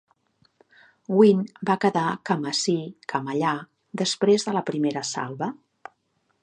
"Gwin" 1.15 1.43
va 1.71 1.75
quedar 1.83 2.05
cama 2.31 2.51
ací, 2.57 2.75
cama 3.13 3.35
allà 3.37 3.53
després 4.05 4.49
de 4.49 4.57
la 4.59 4.65
primera 4.73 5.07
salva. 5.15 5.51